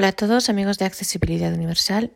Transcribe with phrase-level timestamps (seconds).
[0.00, 2.10] Hola a todos amigos de Accesibilidad Universal.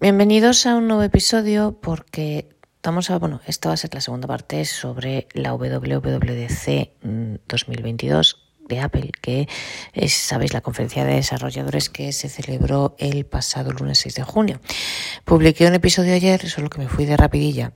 [0.00, 2.48] Bienvenidos a un nuevo episodio porque
[2.82, 6.92] vamos a, bueno, esta va a ser la segunda parte sobre la WWDC
[7.46, 9.48] 2022 mm, de Apple, que
[9.92, 14.60] es, sabéis, la conferencia de desarrolladores que se celebró el pasado lunes 6 de junio.
[15.26, 17.74] Publiqué un episodio ayer, solo que me fui de rapidilla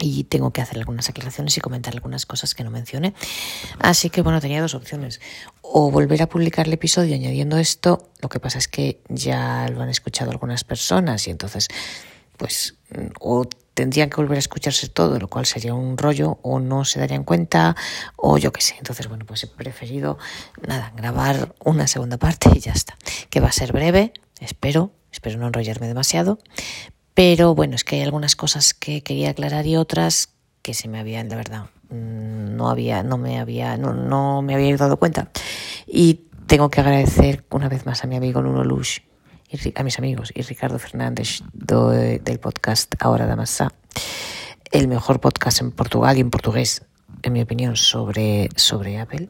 [0.00, 3.14] y tengo que hacer algunas aclaraciones y comentar algunas cosas que no mencioné.
[3.78, 5.20] Así que bueno, tenía dos opciones.
[5.62, 9.82] O volver a publicar el episodio añadiendo esto, lo que pasa es que ya lo
[9.82, 11.68] han escuchado algunas personas y entonces,
[12.36, 12.74] pues,
[13.20, 17.00] o tendrían que volver a escucharse todo, lo cual sería un rollo, o no se
[17.00, 17.76] darían cuenta,
[18.16, 18.74] o yo qué sé.
[18.78, 20.18] Entonces, bueno, pues he preferido,
[20.66, 22.96] nada, grabar una segunda parte y ya está.
[23.30, 26.38] Que va a ser breve, espero, espero no enrollarme demasiado,
[27.22, 30.30] pero bueno, es que hay algunas cosas que quería aclarar y otras
[30.62, 34.54] que se me habían, de verdad, mm, no había, no me había, no, no me
[34.54, 35.30] había dado cuenta.
[35.86, 39.00] Y tengo que agradecer una vez más a mi amigo Nuno Lush,
[39.50, 43.36] y a mis amigos y Ricardo Fernández del podcast Ahora da
[44.72, 46.86] el mejor podcast en Portugal y en portugués,
[47.20, 49.28] en mi opinión, sobre, sobre Apple.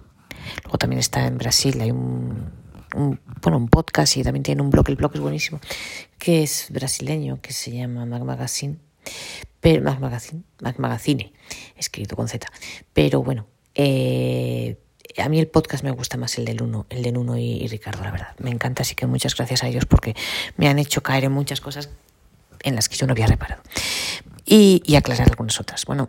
[0.62, 2.59] Luego también está en Brasil, hay un
[2.94, 5.60] bueno, un podcast y también tiene un blog, el blog es buenísimo,
[6.18, 8.78] que es brasileño, que se llama Mac Magazine,
[9.60, 11.32] pero, Mac Magazine, Mac Magazine,
[11.76, 12.46] escrito con Z.
[12.92, 14.78] Pero bueno, eh,
[15.18, 18.02] a mí el podcast me gusta más el del Uno, el de Nuno y, Ricardo,
[18.02, 18.34] la verdad.
[18.38, 20.14] Me encanta, así que muchas gracias a ellos porque
[20.56, 21.90] me han hecho caer en muchas cosas
[22.62, 23.62] en las que yo no había reparado.
[24.44, 25.84] Y, y aclarar algunas otras.
[25.84, 26.08] Bueno,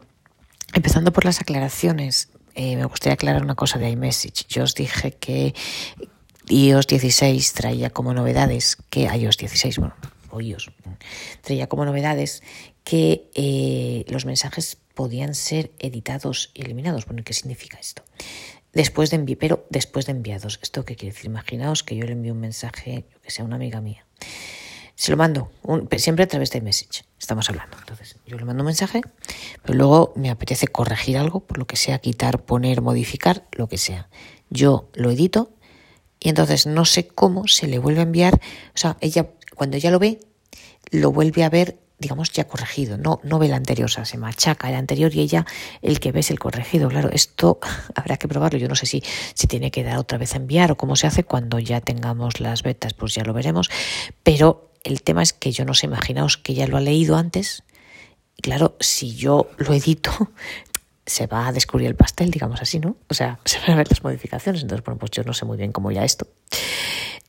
[0.73, 4.45] empezando por las aclaraciones, eh, me gustaría aclarar una cosa de iMessage.
[4.47, 5.53] Yo os dije que
[6.51, 9.95] iOS 16 traía como novedades que iOS 16, bueno,
[10.29, 10.71] o iOS,
[11.41, 12.43] traía como novedades
[12.83, 17.05] que eh, los mensajes podían ser editados y eliminados.
[17.05, 18.03] Bueno, ¿qué significa esto?
[18.73, 20.59] Después de enviar, pero después de enviados.
[20.61, 21.29] ¿Esto qué quiere decir?
[21.29, 24.05] Imaginaos que yo le envío un mensaje, que sea una amiga mía.
[24.95, 25.51] Se lo mando,
[25.97, 27.75] siempre a través de Message, estamos hablando.
[27.79, 29.01] Entonces, yo le mando un mensaje,
[29.63, 33.79] pero luego me apetece corregir algo, por lo que sea, quitar, poner, modificar, lo que
[33.79, 34.09] sea.
[34.51, 35.53] Yo lo edito
[36.21, 39.91] y entonces no sé cómo se le vuelve a enviar, o sea, ella cuando ella
[39.91, 40.19] lo ve,
[40.91, 44.17] lo vuelve a ver, digamos, ya corregido, no, no ve el anterior, o sea, se
[44.17, 45.45] machaca el anterior y ella
[45.81, 46.89] el que ve es el corregido.
[46.89, 47.59] Claro, esto
[47.95, 50.71] habrá que probarlo, yo no sé si se tiene que dar otra vez a enviar
[50.71, 53.69] o cómo se hace cuando ya tengamos las betas, pues ya lo veremos,
[54.23, 57.63] pero el tema es que yo no sé, imaginaos que ya lo ha leído antes,
[58.37, 60.11] y claro, si yo lo edito,
[61.05, 62.97] se va a descubrir el pastel, digamos así, ¿no?
[63.09, 64.61] O sea, se van a ver las modificaciones.
[64.61, 66.27] Entonces, bueno, pues yo no sé muy bien cómo ya esto.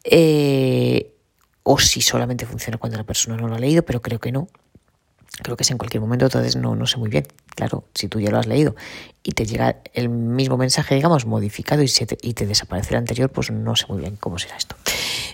[0.04, 1.14] Eh,
[1.62, 4.48] o si solamente funciona cuando la persona no lo ha leído, pero creo que no.
[5.42, 7.26] Creo que es en cualquier momento, entonces no, no sé muy bien.
[7.54, 8.76] Claro, si tú ya lo has leído
[9.22, 13.30] y te llega el mismo mensaje, digamos, modificado y, te, y te desaparece el anterior,
[13.30, 14.76] pues no sé muy bien cómo será esto.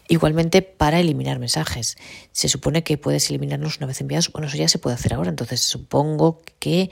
[0.06, 1.98] Igualmente, para eliminar mensajes.
[2.32, 4.30] Se supone que puedes eliminarlos una vez enviados.
[4.32, 5.30] Bueno, eso ya se puede hacer ahora.
[5.30, 6.90] Entonces, supongo que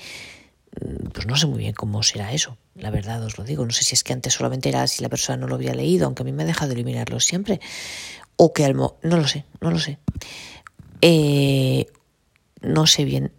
[1.12, 3.64] pues no sé muy bien cómo será eso, la verdad os lo digo.
[3.64, 6.06] No sé si es que antes solamente era si la persona no lo había leído,
[6.06, 7.60] aunque a mí me ha dejado eliminarlo siempre,
[8.37, 9.98] o que al no lo sé, no lo sé.
[11.00, 11.87] Eh,
[12.60, 13.32] no sé bien,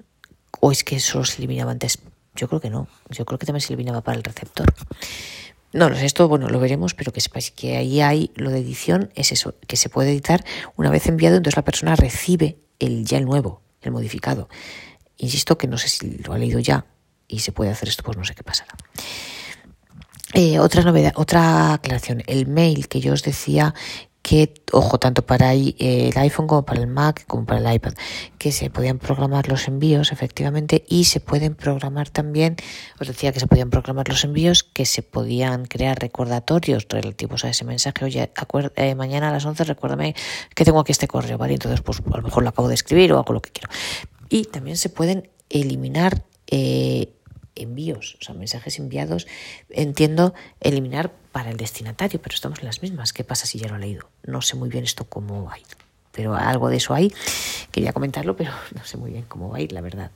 [0.59, 1.99] o es que solo se eliminaba antes.
[2.35, 4.73] Yo creo que no, yo creo que también se eliminaba para el receptor.
[5.73, 8.59] No, lo sé, esto, bueno, lo veremos, pero que sepáis que ahí hay lo de
[8.59, 10.43] edición, es eso, que se puede editar
[10.75, 14.49] una vez enviado, entonces la persona recibe el ya el nuevo, el modificado.
[15.17, 16.85] Insisto que no sé si lo ha leído ya,
[17.27, 18.75] y se puede hacer esto, pues no sé qué pasará.
[20.33, 23.73] Eh, otra novedad, otra aclaración, el mail que yo os decía
[24.27, 27.93] que, ojo, tanto para el iPhone como para el Mac como para el iPad,
[28.37, 32.57] que se podían programar los envíos efectivamente y se pueden programar también,
[32.99, 37.49] os decía que se podían programar los envíos, que se podían crear recordatorios relativos a
[37.49, 38.29] ese mensaje, oye,
[38.75, 40.13] eh, mañana a las 11 recuérdame
[40.53, 41.53] que tengo aquí este correo, ¿vale?
[41.53, 43.69] Entonces, pues a lo mejor lo acabo de escribir o hago lo que quiero.
[44.27, 47.13] Y también se pueden eliminar eh,
[47.61, 49.27] envíos, o sea, mensajes enviados,
[49.69, 53.13] entiendo eliminar para el destinatario, pero estamos en las mismas.
[53.13, 54.09] ¿Qué pasa si ya lo ha leído?
[54.23, 55.67] No sé muy bien esto cómo va a ir,
[56.11, 57.13] pero algo de eso hay.
[57.71, 60.11] Quería comentarlo, pero no sé muy bien cómo va a ir, la verdad.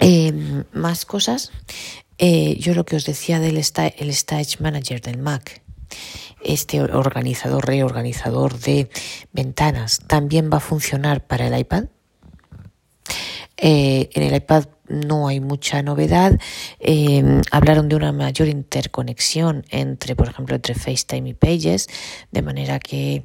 [0.00, 1.50] Em, más cosas.
[2.18, 5.62] Eh, yo lo que os decía del el Stage Manager del Mac,
[6.42, 8.90] este organizador, reorganizador de
[9.32, 11.84] ventanas, también va a funcionar para el iPad.
[13.60, 16.38] Eh, en el iPad no hay mucha novedad.
[16.80, 21.88] Eh, hablaron de una mayor interconexión entre, por ejemplo, entre FaceTime y Pages,
[22.30, 23.24] de manera que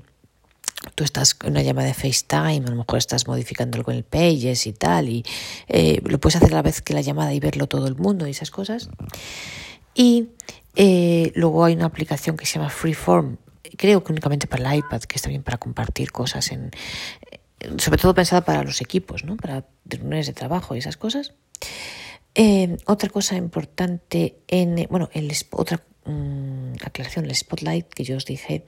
[0.95, 4.03] tú estás en una llamada de FaceTime, a lo mejor estás modificando algo en el
[4.03, 5.23] Pages y tal, y
[5.69, 8.27] eh, lo puedes hacer a la vez que la llamada y verlo todo el mundo
[8.27, 8.89] y esas cosas.
[9.95, 10.29] Y
[11.35, 13.37] luego hay una aplicación que se llama Freeform,
[13.77, 16.71] creo que únicamente para el iPad, que está bien para compartir cosas en,
[17.77, 19.37] sobre todo pensada para los equipos, ¿no?
[19.37, 21.33] Para reuniones de trabajo y esas cosas.
[22.35, 28.25] Eh, otra cosa importante en, bueno, el, otra mm, aclaración, el Spotlight que yo os
[28.25, 28.65] dije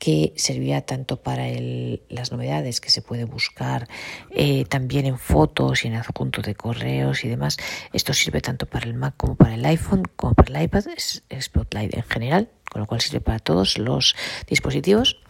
[0.00, 3.86] que servía tanto para el, las novedades que se puede buscar
[4.30, 7.58] eh, también en fotos y en adjunto de correos y demás.
[7.92, 11.22] Esto sirve tanto para el Mac como para el iPhone, como para el iPad, es
[11.38, 14.16] Spotlight en general, con lo cual sirve para todos los
[14.48, 15.20] dispositivos.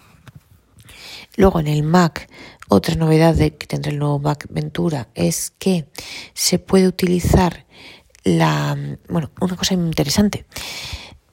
[1.37, 2.29] Luego en el Mac,
[2.69, 5.87] otra novedad de que tendrá el nuevo Mac Ventura es que
[6.35, 7.67] se puede utilizar
[8.25, 8.77] la,
[9.09, 10.47] bueno, una cosa interesante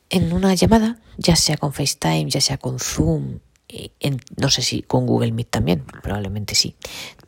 [0.10, 3.40] en una llamada, ya sea con FaceTime, ya sea con Zoom,
[3.70, 3.92] eh,
[4.38, 6.76] no sé si con Google Meet también, probablemente sí.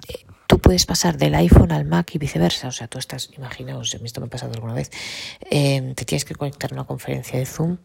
[0.08, 2.70] Eh, tú puedes pasar del iPhone al Mac y viceversa.
[2.70, 4.92] O sea, tú estás, imaginaos, esto me ha pasado alguna vez,
[5.52, 7.78] eh, te tienes que conectar a una conferencia de Zoom,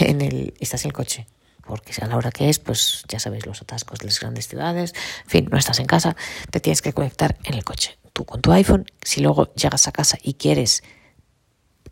[0.00, 1.26] en el, estás en el coche,
[1.66, 4.94] porque a la hora que es, pues ya sabéis los atascos de las grandes ciudades,
[5.24, 6.16] en fin, no estás en casa,
[6.50, 7.98] te tienes que conectar en el coche.
[8.12, 10.82] Tú con tu iPhone, si luego llegas a casa y quieres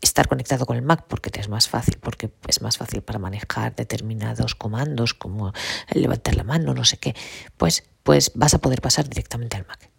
[0.01, 3.19] estar conectado con el Mac porque te es más fácil, porque es más fácil para
[3.19, 5.53] manejar determinados comandos como
[5.91, 7.15] levantar la mano, no sé qué,
[7.57, 9.92] pues, pues vas a poder pasar directamente al Mac.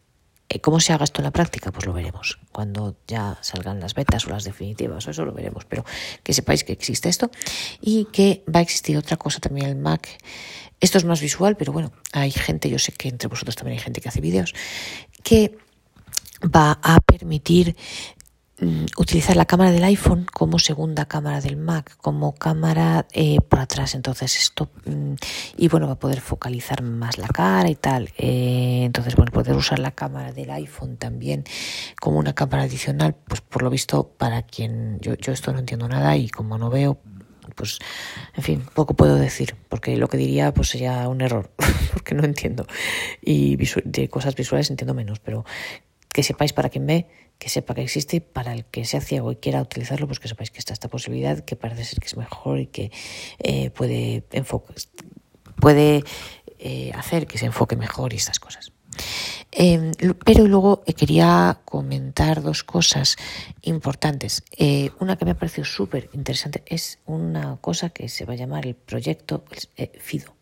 [0.49, 1.73] Eh, ¿Cómo se haga esto en la práctica?
[1.73, 2.39] Pues lo veremos.
[2.53, 5.65] Cuando ya salgan las betas o las definitivas, eso lo veremos.
[5.65, 5.85] Pero
[6.23, 7.31] que sepáis que existe esto
[7.81, 10.09] y que va a existir otra cosa también el Mac.
[10.81, 13.85] Esto es más visual, pero bueno, hay gente, yo sé que entre vosotros también hay
[13.85, 14.55] gente que hace vídeos,
[15.23, 15.57] que
[16.45, 17.75] va a permitir
[18.97, 23.95] utilizar la cámara del iPhone como segunda cámara del Mac, como cámara eh, por atrás.
[23.95, 25.15] Entonces esto, mm,
[25.57, 28.11] y bueno, va a poder focalizar más la cara y tal.
[28.17, 31.45] Eh, entonces, bueno, poder usar la cámara del iPhone también
[32.01, 35.89] como una cámara adicional, pues por lo visto, para quien yo, yo esto no entiendo
[35.89, 36.99] nada y como no veo,
[37.57, 37.79] pues,
[38.35, 41.51] en fin, poco puedo decir, porque lo que diría pues sería un error,
[41.93, 42.67] porque no entiendo.
[43.21, 45.45] Y de cosas visuales entiendo menos, pero
[46.13, 47.09] que sepáis para quien ve
[47.45, 50.51] que sepa que existe para el que sea ciego y quiera utilizarlo, pues que sepáis
[50.51, 52.91] que está esta posibilidad, que parece ser que es mejor y que
[53.39, 54.25] eh, puede,
[55.61, 56.05] puede
[56.59, 58.73] eh, hacer que se enfoque mejor y estas cosas.
[59.53, 59.93] Em,
[60.25, 63.17] pero luego eh, quería comentar dos cosas
[63.61, 64.43] importantes.
[65.01, 68.65] una que me ha parecido súper interesante es una cosa que se va a llamar
[68.67, 69.45] el proyecto
[70.01, 70.35] FIDO.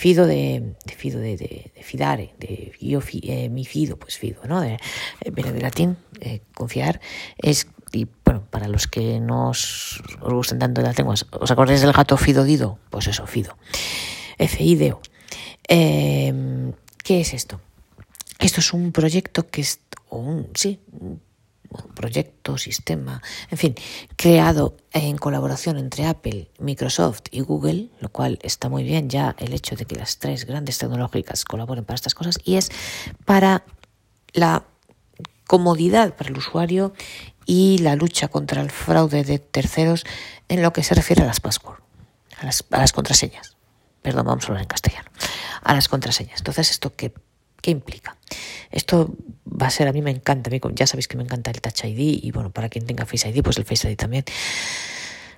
[0.00, 4.62] Fido de, Fido de, de, Fidare, de yo eh, mi Fido, pues Fido, ¿no?
[4.62, 4.78] De,
[5.20, 7.02] eh, viene de latín, eh, confiar,
[7.36, 11.82] es y bueno, para los que no os, gusten tanto de las lenguas, ¿os acordáis
[11.82, 12.78] del gato Fido Dido?
[12.88, 13.58] Pues eso, Fido.
[14.38, 15.02] F-I-D-O.
[15.68, 16.72] Em,
[17.04, 17.60] ¿Qué es esto?
[18.38, 20.80] Esto es un proyecto que es, un, sí,
[21.94, 23.74] proyecto, sistema, en fin,
[24.16, 29.52] creado en colaboración entre Apple, Microsoft y Google, lo cual está muy bien ya el
[29.52, 32.70] hecho de que las tres grandes tecnológicas colaboren para estas cosas, y es
[33.24, 33.64] para
[34.32, 34.64] la
[35.46, 36.92] comodidad para el usuario
[37.44, 40.04] y la lucha contra el fraude de terceros
[40.48, 41.82] en lo que se refiere a las passwords,
[42.38, 43.56] a las, a las contraseñas.
[44.02, 45.10] Perdón, vamos a hablar en castellano.
[45.62, 46.38] A las contraseñas.
[46.38, 47.12] Entonces, ¿esto qué,
[47.60, 48.16] qué implica?
[48.70, 49.14] Esto
[49.46, 52.20] va a ser, a mí me encanta, ya sabéis que me encanta el Touch ID
[52.22, 54.24] y bueno, para quien tenga Face ID, pues el Face ID también.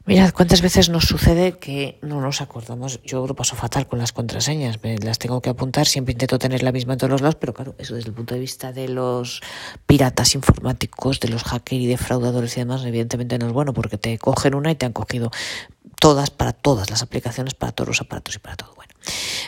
[0.04, 3.00] Mirad cuántas veces nos sucede que no nos acordamos.
[3.04, 6.64] Yo lo paso fatal con las contraseñas, me las tengo que apuntar, siempre intento tener
[6.64, 8.88] la misma en todos los lados, pero claro, eso desde el punto de vista de
[8.88, 9.42] los
[9.86, 14.18] piratas informáticos, de los hackers y defraudadores y demás, evidentemente no es bueno porque te
[14.18, 15.30] cogen una y te han cogido
[16.00, 18.74] todas para todas las aplicaciones, para todos los aparatos y para todo.
[18.74, 18.92] Bueno,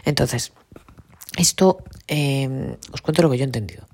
[0.04, 0.52] entonces,
[1.37, 3.87] esto eh, os cuento lo que yo he entendido.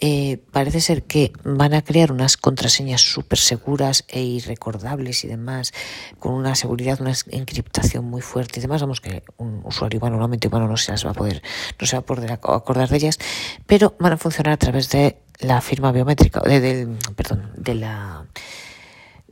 [0.00, 5.72] Eh, parece ser que van a crear unas contraseñas súper seguras e irrecordables y demás,
[6.20, 8.80] con una seguridad, una encriptación muy fuerte y demás.
[8.80, 11.42] Vamos que un usuario humano, normalmente humano, no se va a poder,
[11.80, 13.18] no se va a poder acordar de ellas,
[13.66, 18.26] pero van a funcionar a través de la firma biométrica, de, del, perdón, de la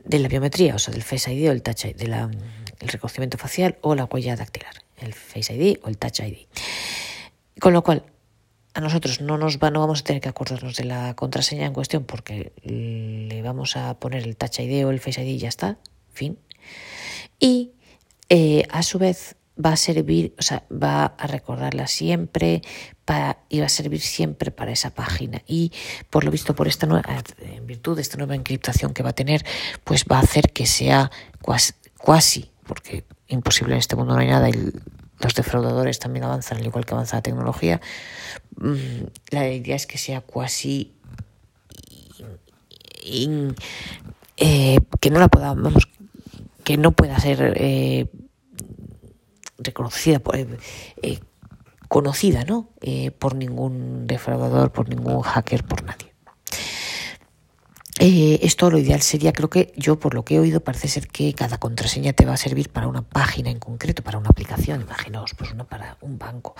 [0.03, 3.77] de la biometría, o sea, del Face ID o el Touch ID, el reconocimiento facial
[3.81, 6.47] o la huella dactilar, el Face ID o el Touch ID.
[7.59, 8.03] Con lo cual,
[8.73, 11.73] a nosotros no nos va, no vamos a tener que acordarnos de la contraseña en
[11.73, 15.49] cuestión porque le vamos a poner el Touch ID o el Face ID y ya
[15.49, 15.79] está,
[16.11, 16.37] fin.
[17.39, 17.71] Y
[18.29, 22.61] eh, a su vez va a servir, o sea, va a recordarla siempre
[23.05, 25.41] para, y va a servir siempre para esa página.
[25.47, 25.71] Y
[26.09, 29.15] por lo visto, por esta nueva, en virtud de esta nueva encriptación que va a
[29.15, 29.45] tener,
[29.83, 31.11] pues va a hacer que sea
[31.97, 34.49] cuasi, porque imposible en este mundo no hay nada,
[35.19, 37.81] los defraudadores también avanzan, al igual que avanza la tecnología.
[38.57, 40.93] Mm, la idea es que sea cuasi
[44.37, 45.87] eh, que no la pueda, vamos,
[46.63, 48.07] que no pueda ser eh,
[49.57, 51.19] reconocida por, eh,
[51.87, 52.69] conocida, ¿no?
[53.17, 56.06] por ningún defraudador, por ningún hacker, por nadie.
[57.99, 61.07] Eh, esto lo ideal sería, creo que yo por lo que he oído, parece ser
[61.07, 64.81] que cada contraseña te va a servir para una página en concreto, para una aplicación,
[64.81, 66.55] imaginaos, pues una para un banco,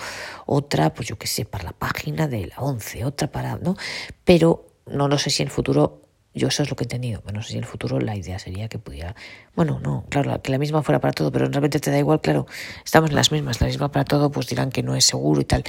[0.47, 3.75] otra, pues yo qué sé, para la página de la 11, otra para, ¿no?
[4.23, 6.01] Pero no lo sé si en futuro
[6.37, 7.21] yo eso es lo que he entendido.
[7.23, 9.15] Bueno, no sé si en el futuro la idea sería que pudiera.
[9.55, 12.45] Bueno, no, claro, que la misma fuera para todo, pero realmente te da igual, claro,
[12.85, 15.45] estamos en las mismas, la misma para todo, pues dirán que no es seguro y
[15.45, 15.63] tal.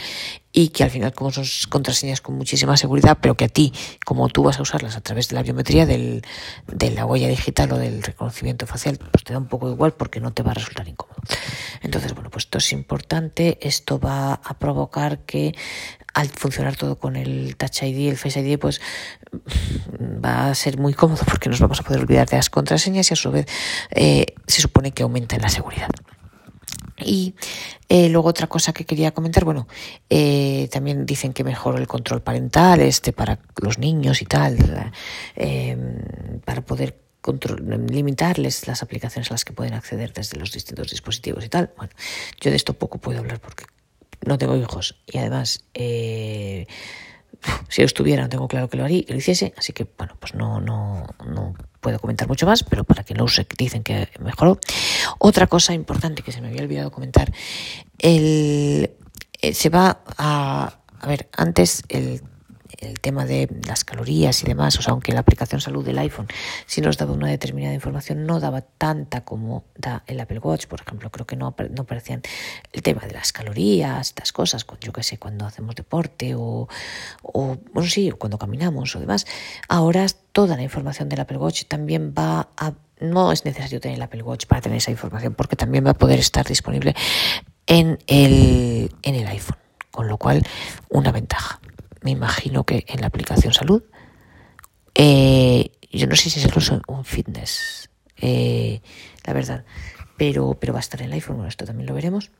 [0.52, 3.72] Y que al final, como son contraseñas con muchísima seguridad, pero que a ti,
[4.04, 6.22] como tú vas a usarlas a través de la biometría, del,
[6.66, 10.20] de la huella digital o del reconocimiento facial, pues te da un poco igual porque
[10.20, 11.16] no te va a resultar incómodo.
[11.82, 15.54] Entonces, bueno, pues esto es importante, esto va a provocar que
[16.14, 18.80] al funcionar todo con el Touch ID, el Face ID, pues
[20.00, 23.14] va a ser muy cómodo porque nos vamos a poder olvidar de las contraseñas y
[23.14, 23.46] a su vez
[23.90, 25.88] eh, se supone que aumenta en la seguridad.
[27.00, 27.36] Y
[27.88, 29.68] eh, luego otra cosa que quería comentar, bueno,
[30.10, 34.90] eh, también dicen que mejora el control parental, este para los niños y tal,
[36.44, 37.07] para poder
[37.88, 41.72] limitarles las aplicaciones a las que pueden acceder desde los distintos dispositivos y tal.
[41.76, 41.92] Bueno,
[42.40, 43.64] yo de esto poco puedo hablar porque
[44.24, 46.66] no tengo hijos y además eh,
[47.68, 50.16] si yo estuviera no tengo claro que lo haría que lo hiciese así que bueno
[50.18, 54.08] pues no no no puedo comentar mucho más pero para que no use dicen que
[54.18, 54.58] mejoró
[55.18, 57.32] otra cosa importante que se me había olvidado comentar
[58.00, 58.90] el
[59.40, 62.22] eh, se va a a ver antes el
[62.78, 66.28] el tema de las calorías y demás, o sea, aunque la aplicación salud del iPhone
[66.66, 70.80] sí nos daba una determinada información, no daba tanta como da el Apple Watch, por
[70.80, 72.22] ejemplo, creo que no, no aparecían
[72.72, 76.68] el tema de las calorías, estas cosas, yo qué sé, cuando hacemos deporte o,
[77.22, 79.26] o, bueno, sí, cuando caminamos o demás.
[79.68, 84.02] Ahora toda la información del Apple Watch también va a no es necesario tener el
[84.02, 86.94] Apple Watch para tener esa información porque también va a poder estar disponible
[87.66, 89.58] en el, en el iPhone,
[89.90, 90.42] con lo cual
[90.88, 91.60] una ventaja
[92.02, 93.82] me imagino que en la aplicación salud.
[94.94, 98.80] Eh, yo no sé si es incluso un fitness, eh,
[99.24, 99.64] la verdad,
[100.16, 102.30] pero, pero va a estar en el iPhone, bueno, esto también lo veremos.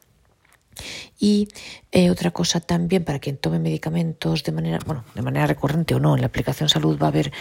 [1.19, 1.49] Y
[1.91, 6.00] eh, otra cosa también para quien tome medicamentos de manera, bueno, de manera recurrente o
[6.00, 7.33] no, en la aplicación salud va a haber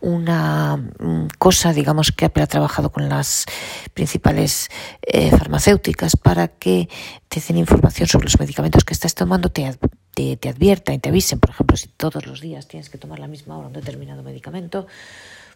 [0.00, 3.46] una mm, cosa, digamos, que ha trabajado con las
[3.94, 4.68] principales
[5.02, 6.88] eh, farmacéuticas para que
[7.28, 9.78] te den información sobre los medicamentos que estás tomando, te,
[10.14, 13.18] te, te adviertan y te avisen, por ejemplo, si todos los días tienes que tomar
[13.18, 14.86] la misma hora un determinado medicamento,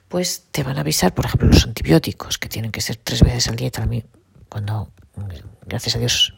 [0.08, 3.48] pues te van a avisar, por ejemplo, los antibióticos, que tienen que ser tres veces
[3.48, 4.04] al día, también
[4.48, 4.90] cuando,
[5.66, 6.34] gracias a Dios,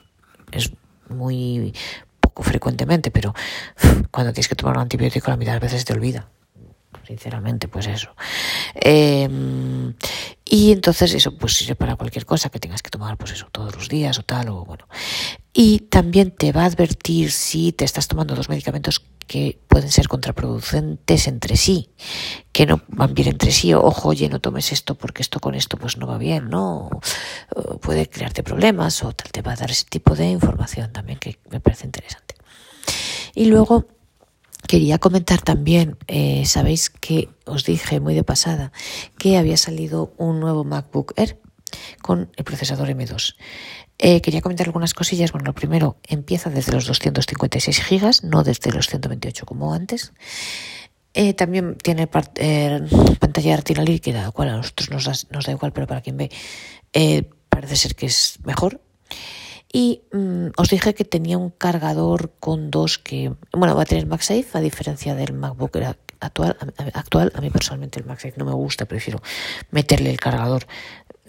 [0.50, 0.72] es
[1.08, 1.72] muy
[2.20, 3.34] poco frecuentemente, pero
[4.10, 6.28] cuando tienes que tomar un antibiótico la mitad de veces te olvida.
[7.06, 8.14] Sinceramente, pues eso.
[8.74, 9.94] Em,
[10.44, 13.74] y entonces eso pues sirve para cualquier cosa que tengas que tomar, pues eso, todos
[13.74, 14.86] los días o tal, o bueno.
[15.60, 20.06] Y también te va a advertir si te estás tomando dos medicamentos que pueden ser
[20.06, 21.90] contraproducentes entre sí,
[22.52, 25.76] que no van bien entre sí, ojo, oye, no tomes esto porque esto con esto
[25.76, 26.88] pues no va bien, ¿no?
[27.82, 31.40] puede crearte problemas o tal, te va a dar ese tipo de información también que
[31.50, 32.36] me parece interesante.
[33.34, 33.88] Y luego
[34.68, 38.70] quería comentar también, eh, sabéis que os dije muy de pasada
[39.18, 41.40] que había salido un nuevo MacBook Air
[42.00, 43.34] con el procesador M2.
[43.98, 45.32] Eh, quería comentar algunas cosillas.
[45.32, 50.12] Bueno, lo primero, empieza desde los 256 gigas, no desde los 128 como antes.
[51.14, 52.80] Eh, también tiene eh,
[53.18, 56.30] pantalla retina líquida, la cual a nosotros nos da, igual, pero para quien ve
[57.48, 58.80] parece ser que es mejor.
[59.72, 64.06] Y mm, os dije que tenía un cargador con dos que, bueno, va a tener
[64.06, 65.76] MagSafe, a diferencia del MacBook
[66.20, 66.56] actual.
[66.94, 67.32] actual.
[67.34, 69.20] A mí personalmente el MagSafe no me gusta, prefiero
[69.72, 70.66] meterle el cargador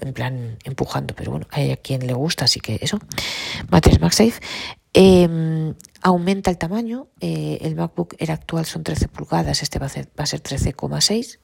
[0.01, 2.99] en plan empujando, pero bueno, hay a quien le gusta, así que eso.
[3.69, 4.39] Matrix MagSafe.
[4.93, 9.89] Eh, aumenta el tamaño, eh, el MacBook era actual son 13 pulgadas, este va a
[9.89, 11.39] ser, va a ser 13,6,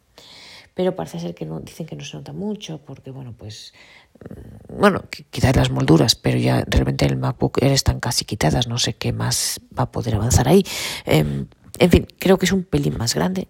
[0.73, 3.73] pero parece ser que no, dicen que no se nota mucho, porque bueno, pues,
[4.19, 8.77] mm, bueno, quitar las molduras, pero ya realmente el MacBook Air están casi quitadas, no
[8.77, 10.63] sé qué más va a poder avanzar ahí.
[11.05, 11.45] Eh,
[11.77, 13.47] en fin, creo que es un pelín más grande,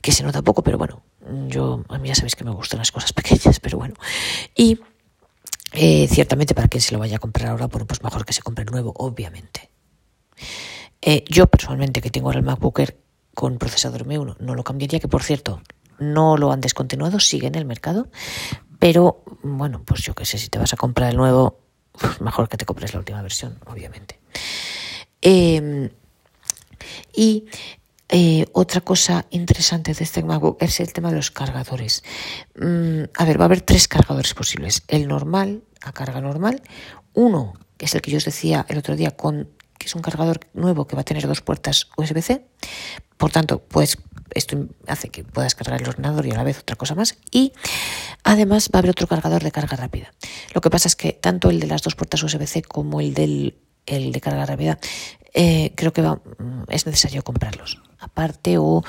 [0.00, 1.02] que se nota poco, pero bueno,
[1.48, 3.94] yo, a mí ya sabéis que me gustan las cosas pequeñas, pero bueno.
[4.54, 4.78] Y
[5.72, 8.42] eh, ciertamente para quien se lo vaya a comprar ahora, bueno, pues mejor que se
[8.42, 9.70] compre el nuevo, obviamente.
[11.00, 12.98] Eh, yo personalmente que tengo ahora el MacBook Air
[13.34, 15.62] con procesador M1 no lo cambiaría, que por cierto
[15.98, 18.08] no lo han descontinuado, sigue en el mercado,
[18.78, 21.60] pero bueno, pues yo qué sé, si te vas a comprar el nuevo,
[21.92, 24.20] pues mejor que te compres la última versión, obviamente.
[25.22, 25.90] Eh,
[27.14, 27.46] y
[28.10, 32.02] eh, otra cosa interesante de este MacBook es el tema de los cargadores.
[32.56, 34.82] Mm, a ver, va a haber tres cargadores posibles.
[34.88, 36.62] El normal, a carga normal,
[37.12, 40.02] uno, que es el que yo os decía el otro día, con que es un
[40.02, 42.44] cargador nuevo que va a tener dos puertas USB-C.
[43.16, 43.98] Por tanto, pues
[44.34, 47.16] esto hace que puedas cargar el ordenador y a la vez otra cosa más.
[47.30, 47.52] Y
[48.24, 50.12] además va a haber otro cargador de carga rápida.
[50.54, 53.58] Lo que pasa es que tanto el de las dos puertas USB-C como el del
[53.86, 54.78] el de carga rápida,
[55.32, 58.82] eh, creo que va, mm, es necesario comprarlos aparte o,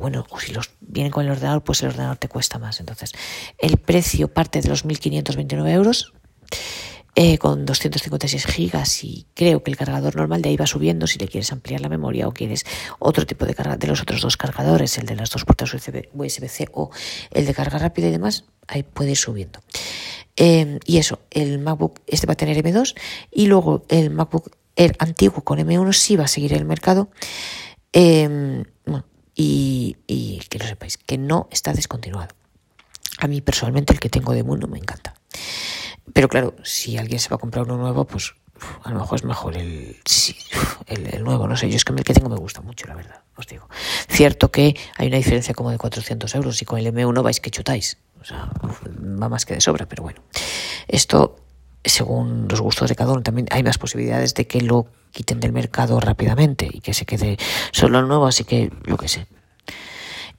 [0.00, 2.80] bueno, o si los vienen con el ordenador, pues el ordenador te cuesta más.
[2.80, 3.12] Entonces,
[3.58, 6.12] el precio parte de los 1.529 euros
[7.14, 11.18] eh, con 256 gigas y creo que el cargador normal de ahí va subiendo si
[11.18, 12.64] le quieres ampliar la memoria o quieres
[13.00, 16.68] otro tipo de carga de los otros dos cargadores, el de las dos puertas USB-C
[16.72, 16.90] o
[17.32, 19.58] el de carga rápida y demás, ahí puede ir subiendo.
[20.36, 22.94] Eh, y eso, el MacBook este va a tener M2
[23.32, 27.08] y luego el MacBook Air antiguo con M1 sí va a seguir el mercado.
[27.92, 28.64] Eh,
[29.40, 32.34] y, que lo sepáis, que no está descontinuado.
[33.18, 35.14] A mí personalmente el que tengo de Moon me encanta.
[36.12, 38.34] Pero claro, si alguien se va a comprar uno nuevo, pues
[38.82, 39.96] a lo mejor es mejor el,
[40.86, 43.22] el, nuevo, no sé, yo es que el que tengo me gusta mucho, la verdad,
[43.36, 43.68] os digo.
[44.08, 47.50] Cierto que hay una diferencia como de 400 euros y con el M1 vais que
[47.50, 50.22] chutáis, o sea, va más que de sobra, pero bueno,
[50.88, 51.36] esto
[51.88, 55.52] según los gustos de cada uno, también hay más posibilidades de que lo quiten del
[55.52, 57.36] mercado rápidamente y que se quede
[57.72, 59.26] solo el nuevo, así que lo que sé.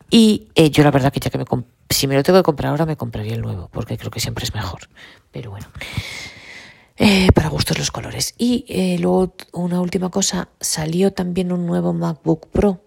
[0.09, 1.45] Y eh, yo la verdad que ya que me
[1.89, 4.43] si me lo tengo que comprar ahora me compraría el nuevo, porque creo que siempre
[4.43, 4.89] es mejor.
[5.31, 5.67] Pero bueno,
[6.97, 8.35] eh, para gustos los colores.
[8.37, 12.83] Y eh, luego una última cosa, salió también un nuevo MacBook Pro,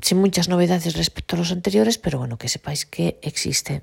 [0.00, 3.82] sin muchas novedades respecto a los anteriores, pero bueno, que sepáis que existe.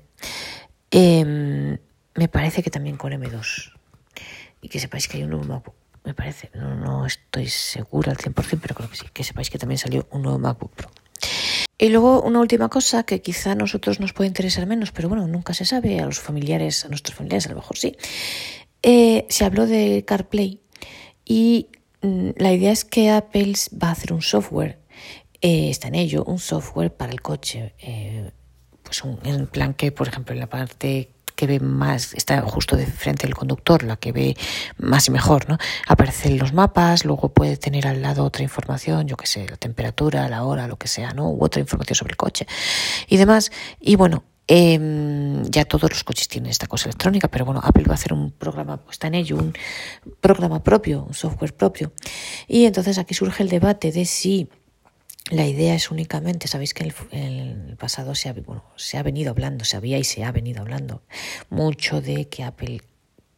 [0.90, 1.78] Em,
[2.14, 3.79] me parece que también con M2.
[4.62, 5.74] Y que sepáis que hay un nuevo MacBook.
[6.04, 9.06] Me parece, no, no estoy segura al 100%, pero creo que sí.
[9.12, 10.90] Que sepáis que también salió un nuevo MacBook Pro.
[11.78, 15.26] Y luego una última cosa que quizá a nosotros nos puede interesar menos, pero bueno,
[15.26, 17.96] nunca se sabe, a los familiares, a nuestros familiares a lo mejor sí.
[18.82, 20.60] Eh, se habló de CarPlay
[21.24, 21.68] y
[22.02, 24.78] mm, la idea es que Apple va a hacer un software,
[25.40, 27.74] eh, está en ello, un software para el coche.
[27.78, 28.30] Eh,
[28.82, 32.76] pues un, en plan que, por ejemplo, en la parte que ve más, está justo
[32.76, 34.36] de frente del conductor, la que ve
[34.76, 35.56] más y mejor, ¿no?
[35.88, 40.28] Aparecen los mapas, luego puede tener al lado otra información, yo qué sé, la temperatura,
[40.28, 41.30] la hora, lo que sea, ¿no?
[41.30, 42.46] U otra información sobre el coche
[43.08, 43.50] y demás.
[43.80, 44.78] Y bueno, eh,
[45.48, 48.32] ya todos los coches tienen esta cosa electrónica, pero bueno, Apple va a hacer un
[48.32, 49.54] programa, pues está en ello, un
[50.20, 51.92] programa propio, un software propio.
[52.48, 54.50] Y entonces aquí surge el debate de si
[55.30, 59.30] la idea es únicamente, sabéis que en el, pasado se ha, bueno, se ha venido
[59.30, 61.02] hablando, se había y se ha venido hablando
[61.48, 62.82] mucho de que Apple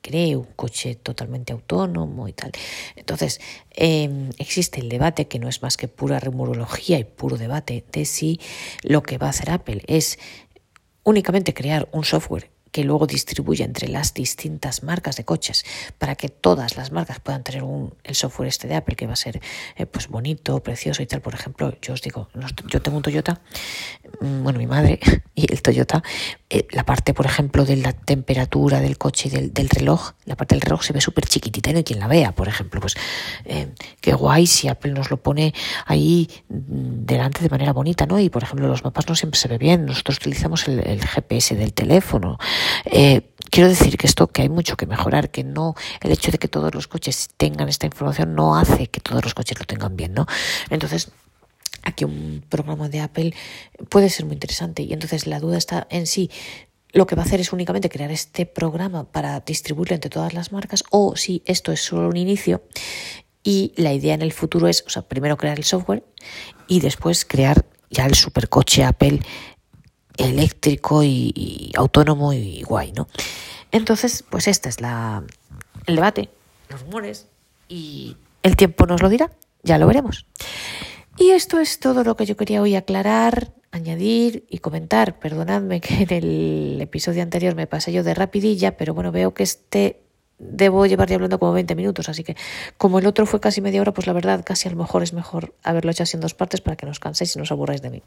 [0.01, 2.51] cree un coche totalmente autónomo y tal.
[2.97, 7.85] Entonces, em, existe el debate que no es más que pura rumorología y puro debate
[7.93, 8.41] de si
[8.83, 10.19] lo que va a hacer Apple es
[11.05, 15.65] únicamente crear un software que luego distribuye entre las distintas marcas de coches
[15.99, 19.13] para que todas las marcas puedan tener un, el software este de Apple que va
[19.13, 19.41] a ser
[19.77, 21.21] eh, pues bonito, precioso y tal.
[21.21, 22.29] Por ejemplo, yo os digo,
[22.69, 23.43] yo tengo un Toyota,
[24.21, 24.99] mm, bueno, mi madre
[25.35, 26.03] y el Toyota,
[26.55, 30.55] eh, la parte, por ejemplo, de la temperatura del coche y del, reloj, la parte
[30.55, 32.79] del reloj se ve súper chiquitita y no hay quien la vea, por ejemplo.
[32.79, 32.95] Pues
[33.47, 33.69] eh,
[34.03, 35.55] qué guay si Apple nos lo pone
[35.87, 38.21] ahí mm, delante de manera bonita, ¿no?
[38.21, 39.87] Y, por ejemplo, los mapas no siempre se ve bien.
[39.87, 42.37] Nosotros utilizamos el, el GPS del teléfono.
[42.85, 46.37] Eh, quiero decir que esto que hay mucho que mejorar, que no el hecho de
[46.37, 49.97] que todos los coches tengan esta información no hace que todos los coches lo tengan
[49.97, 50.27] bien, ¿no?
[50.69, 51.13] Entonces,
[51.83, 53.35] aquí un programa de Apple
[53.89, 56.31] puede ser muy interesante y entonces la duda está en sí
[56.93, 60.53] lo que va a hacer es únicamente crear este programa para distribuirlo entre todas las
[60.53, 62.63] marcas o si esto es solo un inicio
[63.43, 66.05] y la idea en el futuro es, o sea, primero crear el software
[66.69, 69.21] y después crear ya el supercoche Apple
[70.17, 73.09] eléctrico y, autónomo y guay, ¿no?
[73.73, 75.25] Entonces, pues este es la,
[75.87, 76.29] el debate,
[76.69, 77.27] los rumores
[77.69, 79.31] y el tiempo nos lo dirá,
[79.63, 80.27] ya lo veremos.
[81.19, 85.19] Y esto es todo lo que yo quería hoy aclarar, añadir y comentar.
[85.19, 89.43] Perdonadme que en el episodio anterior me pasé yo de rapidilla, pero bueno, veo que
[89.43, 90.03] este
[90.39, 92.37] debo llevar ya hablando como 20 minutos, así que
[92.77, 95.13] como el otro fue casi media hora, pues la verdad casi a lo mejor es
[95.13, 97.53] mejor haberlo hecho así en dos partes para que no os canséis y no os
[97.53, 98.03] aburráis de mí.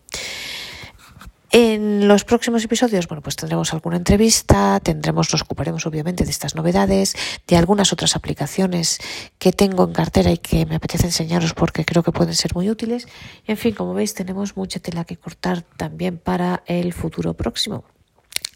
[1.58, 6.54] En los próximos episodios, bueno, pues tendremos alguna entrevista, tendremos, nos ocuparemos obviamente de estas
[6.54, 7.16] novedades,
[7.48, 9.00] de algunas otras aplicaciones
[9.40, 12.70] que tengo en cartera y que me apetece enseñaros porque creo que pueden ser muy
[12.70, 13.08] útiles.
[13.48, 17.86] En fin, como veis, tenemos mucha tela que cortar también para el futuro próximo.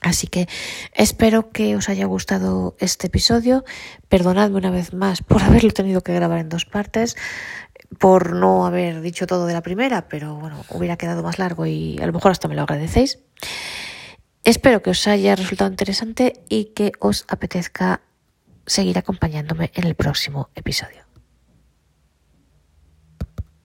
[0.01, 0.49] Así que
[0.93, 3.63] espero que os haya gustado este episodio.
[4.09, 7.15] Perdonadme una vez más por haberlo tenido que grabar en dos partes
[7.97, 11.97] por no haber dicho todo de la primera, pero bueno, hubiera quedado más largo y
[12.01, 13.19] a lo mejor hasta me lo agradecéis.
[14.43, 18.01] Espero que os haya resultado interesante y que os apetezca
[18.65, 21.08] seguir acompañándome en el próximo episodio.